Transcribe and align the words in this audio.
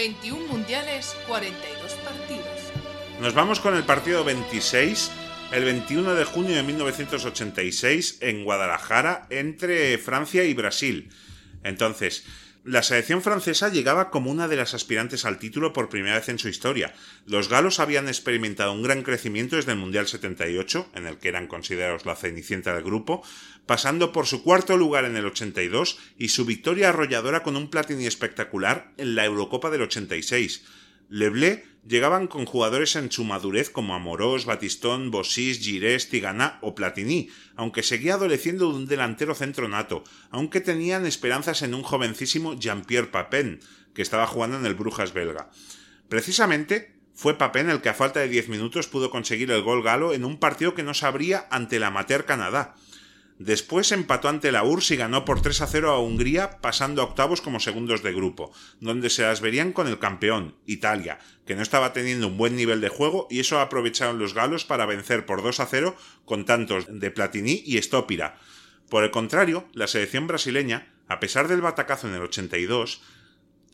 21 0.00 0.46
mundiales, 0.46 1.14
42 1.28 1.92
partidos. 1.92 2.46
Nos 3.20 3.34
vamos 3.34 3.60
con 3.60 3.76
el 3.76 3.82
partido 3.82 4.24
26, 4.24 5.10
el 5.52 5.64
21 5.64 6.14
de 6.14 6.24
junio 6.24 6.56
de 6.56 6.62
1986, 6.62 8.16
en 8.22 8.42
Guadalajara, 8.44 9.26
entre 9.28 9.98
Francia 9.98 10.44
y 10.44 10.54
Brasil. 10.54 11.10
Entonces, 11.64 12.24
la 12.64 12.82
selección 12.82 13.22
francesa 13.22 13.70
llegaba 13.70 14.10
como 14.10 14.30
una 14.30 14.46
de 14.46 14.56
las 14.56 14.74
aspirantes 14.74 15.24
al 15.24 15.38
título 15.38 15.72
por 15.72 15.88
primera 15.88 16.16
vez 16.16 16.28
en 16.28 16.38
su 16.38 16.48
historia. 16.48 16.94
Los 17.26 17.48
galos 17.48 17.80
habían 17.80 18.06
experimentado 18.06 18.72
un 18.72 18.82
gran 18.82 19.02
crecimiento 19.02 19.56
desde 19.56 19.72
el 19.72 19.78
Mundial 19.78 20.06
78, 20.06 20.90
en 20.94 21.06
el 21.06 21.16
que 21.16 21.28
eran 21.28 21.46
considerados 21.46 22.04
la 22.04 22.16
cenicienta 22.16 22.74
del 22.74 22.84
grupo, 22.84 23.22
pasando 23.64 24.12
por 24.12 24.26
su 24.26 24.42
cuarto 24.42 24.76
lugar 24.76 25.06
en 25.06 25.16
el 25.16 25.24
82 25.24 25.98
y 26.18 26.28
su 26.28 26.44
victoria 26.44 26.90
arrolladora 26.90 27.42
con 27.42 27.56
un 27.56 27.70
Platini 27.70 28.06
espectacular 28.06 28.92
en 28.98 29.14
la 29.14 29.24
Eurocopa 29.24 29.70
del 29.70 29.82
86. 29.82 30.64
Leblé 31.08 31.64
llegaban 31.86 32.26
con 32.26 32.46
jugadores 32.46 32.96
en 32.96 33.10
su 33.10 33.24
madurez 33.24 33.70
como 33.70 33.94
Amorós, 33.94 34.44
Batistón, 34.44 35.10
Bossis, 35.10 35.60
Girés, 35.60 36.08
Tigana 36.08 36.58
o 36.62 36.74
Platini, 36.74 37.28
aunque 37.56 37.82
seguía 37.82 38.14
adoleciendo 38.14 38.70
de 38.70 38.76
un 38.76 38.86
delantero 38.86 39.34
centro 39.34 39.68
nato, 39.68 40.04
aunque 40.30 40.60
tenían 40.60 41.06
esperanzas 41.06 41.62
en 41.62 41.74
un 41.74 41.82
jovencísimo 41.82 42.58
Jean-Pierre 42.58 43.10
Papin, 43.10 43.60
que 43.94 44.02
estaba 44.02 44.26
jugando 44.26 44.56
en 44.56 44.66
el 44.66 44.74
Brujas 44.74 45.12
belga. 45.12 45.50
Precisamente 46.08 47.00
fue 47.14 47.36
Papin 47.36 47.68
el 47.68 47.80
que 47.82 47.88
a 47.88 47.94
falta 47.94 48.20
de 48.20 48.28
10 48.28 48.48
minutos 48.48 48.86
pudo 48.86 49.10
conseguir 49.10 49.50
el 49.50 49.62
gol 49.62 49.82
galo 49.82 50.14
en 50.14 50.24
un 50.24 50.38
partido 50.38 50.74
que 50.74 50.82
no 50.82 50.94
sabría 50.94 51.46
ante 51.50 51.76
el 51.76 51.84
amateur 51.84 52.24
Canadá. 52.24 52.76
Después 53.40 53.90
empató 53.90 54.28
ante 54.28 54.52
la 54.52 54.64
URSS 54.64 54.90
y 54.90 54.96
ganó 54.96 55.24
por 55.24 55.40
3 55.40 55.62
a 55.62 55.66
0 55.66 55.92
a 55.92 55.98
Hungría, 55.98 56.60
pasando 56.60 57.00
a 57.00 57.06
octavos 57.06 57.40
como 57.40 57.58
segundos 57.58 58.02
de 58.02 58.12
grupo, 58.12 58.52
donde 58.80 59.08
se 59.08 59.22
las 59.22 59.40
verían 59.40 59.72
con 59.72 59.88
el 59.88 59.98
campeón, 59.98 60.56
Italia, 60.66 61.18
que 61.46 61.54
no 61.54 61.62
estaba 61.62 61.94
teniendo 61.94 62.26
un 62.26 62.36
buen 62.36 62.54
nivel 62.54 62.82
de 62.82 62.90
juego 62.90 63.28
y 63.30 63.40
eso 63.40 63.58
aprovecharon 63.58 64.18
los 64.18 64.34
galos 64.34 64.66
para 64.66 64.84
vencer 64.84 65.24
por 65.24 65.42
2 65.42 65.58
a 65.58 65.64
0 65.64 65.96
con 66.26 66.44
tantos 66.44 66.84
de 66.90 67.10
Platini 67.10 67.62
y 67.64 67.78
Estópira. 67.78 68.38
Por 68.90 69.04
el 69.04 69.10
contrario, 69.10 69.66
la 69.72 69.86
selección 69.86 70.26
brasileña, 70.26 70.92
a 71.08 71.18
pesar 71.18 71.48
del 71.48 71.62
batacazo 71.62 72.08
en 72.08 72.16
el 72.16 72.22
82, 72.22 73.00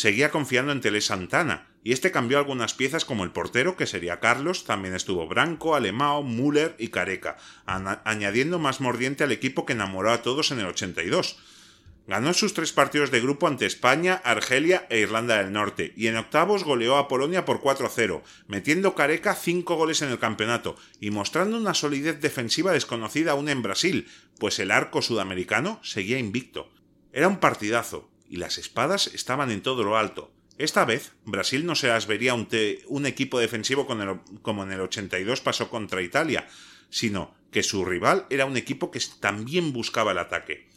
seguía 0.00 0.30
confiando 0.30 0.72
en 0.72 0.80
Tele 0.80 1.02
Santana, 1.02 1.68
y 1.84 1.92
este 1.92 2.10
cambió 2.10 2.38
algunas 2.38 2.72
piezas 2.72 3.04
como 3.04 3.22
el 3.22 3.32
portero, 3.32 3.76
que 3.76 3.86
sería 3.86 4.18
Carlos, 4.18 4.64
también 4.64 4.94
estuvo 4.94 5.28
Branco, 5.28 5.74
Alemao, 5.74 6.22
Müller 6.22 6.74
y 6.78 6.88
Careca, 6.88 7.36
añadiendo 7.66 8.58
más 8.58 8.80
mordiente 8.80 9.24
al 9.24 9.32
equipo 9.32 9.66
que 9.66 9.74
enamoró 9.74 10.10
a 10.10 10.22
todos 10.22 10.52
en 10.52 10.60
el 10.60 10.68
82. 10.68 11.36
Ganó 12.06 12.32
sus 12.32 12.54
tres 12.54 12.72
partidos 12.72 13.10
de 13.10 13.20
grupo 13.20 13.46
ante 13.46 13.66
España, 13.66 14.22
Argelia 14.24 14.86
e 14.88 15.00
Irlanda 15.00 15.36
del 15.36 15.52
Norte, 15.52 15.92
y 15.94 16.06
en 16.06 16.16
octavos 16.16 16.64
goleó 16.64 16.96
a 16.96 17.06
Polonia 17.06 17.44
por 17.44 17.60
4-0, 17.60 18.22
metiendo 18.46 18.94
Careca 18.94 19.34
cinco 19.34 19.76
goles 19.76 20.00
en 20.00 20.08
el 20.08 20.18
campeonato 20.18 20.76
y 20.98 21.10
mostrando 21.10 21.58
una 21.58 21.74
solidez 21.74 22.22
defensiva 22.22 22.72
desconocida 22.72 23.32
aún 23.32 23.50
en 23.50 23.60
Brasil, 23.60 24.08
pues 24.38 24.60
el 24.60 24.70
arco 24.70 25.02
sudamericano 25.02 25.78
seguía 25.82 26.18
invicto. 26.18 26.72
Era 27.12 27.28
un 27.28 27.36
partidazo, 27.36 28.09
y 28.30 28.36
las 28.36 28.56
espadas 28.56 29.08
estaban 29.08 29.50
en 29.50 29.60
todo 29.60 29.82
lo 29.82 29.98
alto. 29.98 30.32
Esta 30.56 30.84
vez, 30.84 31.12
Brasil 31.24 31.66
no 31.66 31.74
se 31.74 31.88
las 31.88 32.06
vería 32.06 32.32
un, 32.34 32.48
un 32.86 33.06
equipo 33.06 33.40
defensivo 33.40 33.86
como 34.42 34.62
en 34.62 34.72
el 34.72 34.80
82 34.80 35.40
pasó 35.40 35.68
contra 35.68 36.00
Italia, 36.00 36.46
sino 36.90 37.34
que 37.50 37.62
su 37.62 37.84
rival 37.84 38.26
era 38.30 38.46
un 38.46 38.56
equipo 38.56 38.90
que 38.90 39.00
también 39.18 39.72
buscaba 39.72 40.12
el 40.12 40.18
ataque. 40.18 40.68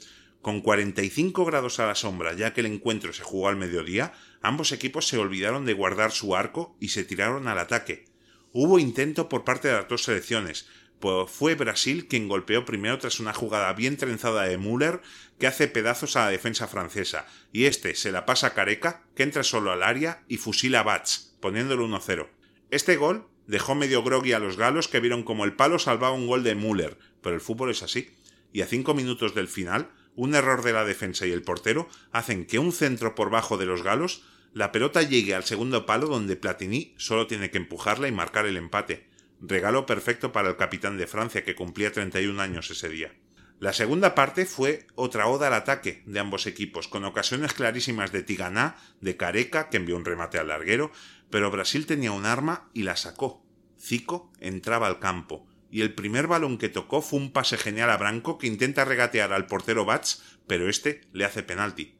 Con 0.41 0.61
45 0.61 1.45
grados 1.45 1.79
a 1.79 1.85
la 1.85 1.95
sombra, 1.95 2.33
ya 2.33 2.53
que 2.53 2.61
el 2.61 2.67
encuentro 2.67 3.13
se 3.13 3.23
jugó 3.23 3.49
al 3.49 3.55
mediodía, 3.55 4.13
ambos 4.41 4.71
equipos 4.71 5.07
se 5.07 5.17
olvidaron 5.17 5.65
de 5.65 5.73
guardar 5.73 6.11
su 6.11 6.35
arco 6.35 6.75
y 6.79 6.89
se 6.89 7.03
tiraron 7.03 7.47
al 7.47 7.59
ataque. 7.59 8.05
Hubo 8.51 8.79
intento 8.79 9.29
por 9.29 9.43
parte 9.43 9.67
de 9.67 9.75
las 9.75 9.87
dos 9.87 10.03
selecciones, 10.03 10.67
pues 11.03 11.29
fue 11.29 11.55
Brasil 11.55 12.07
quien 12.07 12.29
golpeó 12.29 12.63
primero 12.63 12.97
tras 12.97 13.19
una 13.19 13.33
jugada 13.33 13.73
bien 13.73 13.97
trenzada 13.97 14.43
de 14.43 14.57
Müller 14.57 15.01
que 15.37 15.47
hace 15.47 15.67
pedazos 15.67 16.15
a 16.15 16.23
la 16.23 16.31
defensa 16.31 16.65
francesa, 16.65 17.27
y 17.51 17.65
este 17.65 17.93
se 17.95 18.13
la 18.13 18.25
pasa 18.25 18.47
a 18.47 18.53
Careca, 18.53 19.03
que 19.13 19.23
entra 19.23 19.43
solo 19.43 19.73
al 19.73 19.83
área 19.83 20.23
y 20.29 20.37
fusila 20.37 20.79
a 20.79 20.83
Bats, 20.83 21.35
poniéndolo 21.41 21.85
1-0. 21.89 22.29
Este 22.71 22.95
gol 22.95 23.27
dejó 23.47 23.75
medio 23.75 24.01
groggy 24.01 24.31
a 24.31 24.39
los 24.39 24.55
galos 24.55 24.87
que 24.87 25.01
vieron 25.01 25.23
como 25.23 25.43
el 25.43 25.57
palo 25.57 25.77
salvaba 25.77 26.15
un 26.15 26.25
gol 26.25 26.41
de 26.41 26.55
Müller, 26.55 26.97
pero 27.21 27.35
el 27.35 27.41
fútbol 27.41 27.71
es 27.71 27.83
así, 27.83 28.15
y 28.53 28.61
a 28.61 28.65
cinco 28.65 28.93
minutos 28.93 29.35
del 29.35 29.49
final, 29.49 29.91
un 30.15 30.35
error 30.35 30.63
de 30.63 30.71
la 30.71 30.85
defensa 30.85 31.27
y 31.27 31.33
el 31.33 31.41
portero 31.41 31.89
hacen 32.13 32.45
que 32.45 32.59
un 32.59 32.71
centro 32.71 33.13
por 33.13 33.29
bajo 33.29 33.57
de 33.57 33.65
los 33.65 33.83
galos 33.83 34.23
la 34.53 34.71
pelota 34.71 35.01
llegue 35.01 35.35
al 35.35 35.43
segundo 35.43 35.85
palo 35.85 36.07
donde 36.07 36.37
Platini 36.37 36.93
solo 36.95 37.27
tiene 37.27 37.51
que 37.51 37.57
empujarla 37.57 38.07
y 38.07 38.13
marcar 38.13 38.45
el 38.45 38.55
empate 38.55 39.11
regalo 39.45 39.85
perfecto 39.85 40.31
para 40.31 40.49
el 40.49 40.55
capitán 40.55 40.97
de 40.97 41.05
Francia 41.05 41.43
que 41.43 41.55
cumplía 41.55 41.91
31 41.91 42.41
años 42.41 42.71
ese 42.71 42.89
día. 42.89 43.13
La 43.59 43.73
segunda 43.73 44.15
parte 44.15 44.45
fue 44.45 44.87
otra 44.95 45.27
oda 45.27 45.47
al 45.47 45.53
ataque 45.53 46.01
de 46.05 46.19
ambos 46.19 46.47
equipos, 46.47 46.87
con 46.87 47.05
ocasiones 47.05 47.53
clarísimas 47.53 48.11
de 48.11 48.23
Tiganá, 48.23 48.77
de 48.99 49.15
Careca, 49.15 49.69
que 49.69 49.77
envió 49.77 49.95
un 49.95 50.05
remate 50.05 50.39
al 50.39 50.47
larguero, 50.47 50.91
pero 51.29 51.51
Brasil 51.51 51.85
tenía 51.85 52.11
un 52.11 52.25
arma 52.25 52.69
y 52.73 52.83
la 52.83 52.95
sacó. 52.95 53.45
Zico 53.79 54.31
entraba 54.39 54.87
al 54.87 54.99
campo, 54.99 55.45
y 55.69 55.81
el 55.81 55.93
primer 55.93 56.27
balón 56.27 56.57
que 56.57 56.69
tocó 56.69 57.01
fue 57.01 57.19
un 57.19 57.31
pase 57.31 57.57
genial 57.57 57.89
a 57.89 57.97
Branco 57.97 58.37
que 58.37 58.47
intenta 58.47 58.85
regatear 58.85 59.33
al 59.33 59.47
portero 59.47 59.85
Bats, 59.85 60.23
pero 60.47 60.69
este 60.69 61.01
le 61.11 61.25
hace 61.25 61.43
penalti. 61.43 61.95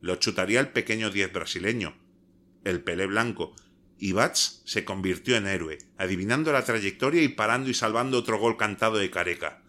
Lo 0.00 0.16
chutaría 0.16 0.60
el 0.60 0.68
pequeño 0.68 1.10
diez 1.10 1.32
brasileño, 1.32 1.96
el 2.64 2.82
Pelé 2.82 3.06
Blanco, 3.06 3.54
y 3.98 4.12
Bats 4.12 4.62
se 4.64 4.84
convirtió 4.84 5.36
en 5.36 5.46
héroe, 5.46 5.78
adivinando 5.98 6.52
la 6.52 6.64
trayectoria 6.64 7.22
y 7.22 7.28
parando 7.28 7.70
y 7.70 7.74
salvando 7.74 8.18
otro 8.18 8.38
gol 8.38 8.56
cantado 8.56 8.98
de 8.98 9.10
Careca. 9.10 9.62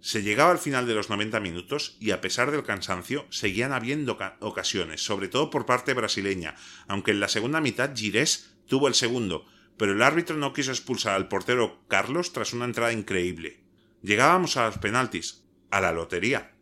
Se 0.00 0.22
llegaba 0.22 0.50
al 0.50 0.58
final 0.58 0.86
de 0.86 0.94
los 0.94 1.10
90 1.10 1.40
minutos 1.40 1.96
y 2.00 2.12
a 2.12 2.20
pesar 2.20 2.50
del 2.50 2.62
cansancio 2.62 3.26
seguían 3.28 3.72
habiendo 3.72 4.18
ocasiones, 4.40 5.02
sobre 5.02 5.28
todo 5.28 5.50
por 5.50 5.66
parte 5.66 5.92
brasileña, 5.92 6.54
aunque 6.88 7.10
en 7.10 7.20
la 7.20 7.28
segunda 7.28 7.60
mitad 7.60 7.94
Girés 7.94 8.54
tuvo 8.66 8.88
el 8.88 8.94
segundo, 8.94 9.44
pero 9.76 9.92
el 9.92 10.02
árbitro 10.02 10.36
no 10.36 10.52
quiso 10.52 10.70
expulsar 10.70 11.14
al 11.14 11.28
portero 11.28 11.82
Carlos 11.88 12.32
tras 12.32 12.54
una 12.54 12.64
entrada 12.64 12.92
increíble. 12.92 13.60
Llegábamos 14.02 14.56
a 14.56 14.66
los 14.66 14.78
penaltis, 14.78 15.44
a 15.70 15.80
la 15.80 15.92
lotería. 15.92 16.54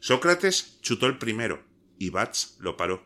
Sócrates 0.00 0.78
chutó 0.80 1.06
el 1.06 1.18
primero 1.18 1.62
y 1.98 2.10
Bats 2.10 2.56
lo 2.58 2.76
paró. 2.76 3.04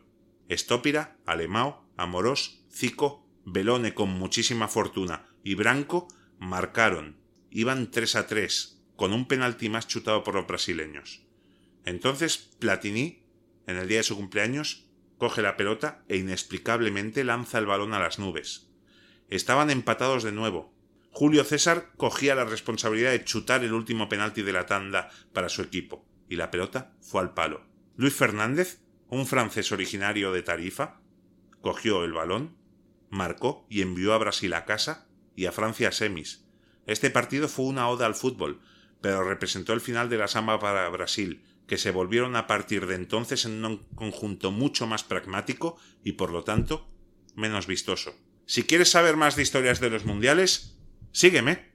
Estópira, 0.49 1.17
Alemao, 1.25 1.85
Amorós 2.01 2.65
Zico, 2.71 3.27
Belone 3.45 3.93
con 3.93 4.09
muchísima 4.09 4.67
fortuna 4.67 5.25
y 5.43 5.55
Branco 5.55 6.07
marcaron. 6.39 7.17
Iban 7.49 7.91
3 7.91 8.15
a 8.15 8.27
3, 8.27 8.81
con 8.95 9.13
un 9.13 9.27
penalti 9.27 9.69
más 9.69 9.87
chutado 9.87 10.23
por 10.23 10.35
los 10.35 10.47
brasileños. 10.47 11.21
Entonces 11.85 12.37
Platini, 12.59 13.23
en 13.67 13.77
el 13.77 13.87
día 13.87 13.97
de 13.97 14.03
su 14.03 14.15
cumpleaños, 14.15 14.85
coge 15.17 15.41
la 15.41 15.57
pelota 15.57 16.03
e 16.07 16.17
inexplicablemente 16.17 17.23
lanza 17.23 17.59
el 17.59 17.65
balón 17.65 17.93
a 17.93 17.99
las 17.99 18.19
nubes. 18.19 18.69
Estaban 19.27 19.69
empatados 19.69 20.23
de 20.23 20.31
nuevo. 20.31 20.73
Julio 21.11 21.43
César 21.43 21.91
cogía 21.97 22.35
la 22.35 22.45
responsabilidad 22.45 23.11
de 23.11 23.25
chutar 23.25 23.63
el 23.63 23.73
último 23.73 24.09
penalti 24.09 24.41
de 24.41 24.53
la 24.53 24.65
tanda 24.65 25.09
para 25.33 25.49
su 25.49 25.61
equipo, 25.61 26.05
y 26.29 26.37
la 26.37 26.49
pelota 26.49 26.93
fue 27.01 27.21
al 27.21 27.33
palo. 27.33 27.65
Luis 27.97 28.13
Fernández, 28.13 28.79
un 29.09 29.27
francés 29.27 29.71
originario 29.71 30.31
de 30.31 30.41
Tarifa, 30.41 31.00
cogió 31.61 32.03
el 32.03 32.13
balón 32.13 32.61
marcó 33.11 33.67
y 33.69 33.81
envió 33.81 34.13
a 34.13 34.17
Brasil 34.17 34.53
a 34.53 34.65
casa 34.65 35.07
y 35.35 35.45
a 35.45 35.51
Francia 35.51 35.89
a 35.89 35.91
semis. 35.91 36.45
Este 36.87 37.11
partido 37.11 37.47
fue 37.47 37.65
una 37.65 37.87
oda 37.89 38.07
al 38.07 38.15
fútbol, 38.15 38.61
pero 39.01 39.23
representó 39.23 39.73
el 39.73 39.81
final 39.81 40.09
de 40.09 40.17
la 40.17 40.27
samba 40.27 40.59
para 40.59 40.89
Brasil, 40.89 41.43
que 41.67 41.77
se 41.77 41.91
volvieron 41.91 42.35
a 42.35 42.47
partir 42.47 42.87
de 42.87 42.95
entonces 42.95 43.45
en 43.45 43.63
un 43.63 43.77
conjunto 43.95 44.51
mucho 44.51 44.87
más 44.87 45.03
pragmático 45.03 45.77
y 46.03 46.13
por 46.13 46.31
lo 46.31 46.43
tanto 46.43 46.89
menos 47.35 47.67
vistoso. 47.67 48.15
Si 48.45 48.63
quieres 48.63 48.89
saber 48.89 49.15
más 49.15 49.35
de 49.35 49.43
historias 49.43 49.79
de 49.79 49.89
los 49.89 50.05
mundiales, 50.05 50.77
sígueme. 51.11 51.69